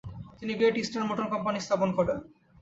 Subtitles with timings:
[0.39, 2.17] তিনি Great Eastern Motor Company স্থাপন করেন।